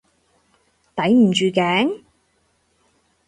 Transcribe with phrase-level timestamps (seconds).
[0.95, 2.01] 抵唔住頸？